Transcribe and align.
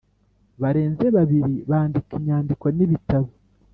barenze 0.61 1.05
babiri 1.15 1.53
bandika 1.69 2.11
inyandiko 2.19 2.65
n 2.77 2.79
ibitabo 2.85 3.29